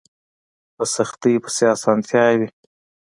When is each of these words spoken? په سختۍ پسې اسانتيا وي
په 0.75 0.83
سختۍ 0.93 1.35
پسې 1.43 1.65
اسانتيا 1.75 2.25
وي 2.37 2.47